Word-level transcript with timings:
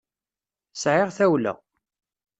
Sɛiɣ 0.81 1.09
tawla. 1.17 1.53